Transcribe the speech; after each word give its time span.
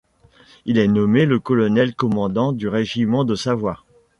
Il 0.65 0.79
est 0.79 0.87
nommé 0.87 1.27
le 1.27 1.39
colonel 1.39 1.93
commandant 1.93 2.53
du 2.53 2.67
régiment 2.67 3.23
de 3.23 3.35
Savoie. 3.35 3.83